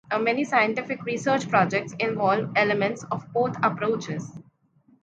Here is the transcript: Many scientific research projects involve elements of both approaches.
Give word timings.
Many 0.19 0.45
scientific 0.45 1.03
research 1.05 1.47
projects 1.47 1.93
involve 1.99 2.53
elements 2.55 3.03
of 3.11 3.31
both 3.33 3.55
approaches. 3.61 4.31